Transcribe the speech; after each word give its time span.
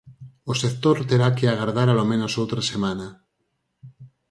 O 0.51 0.53
sector 0.61 0.97
terá 1.09 1.29
que 1.37 1.45
agardar 1.47 1.87
alomenos 1.89 2.33
outra 2.41 2.61
semana. 2.71 3.07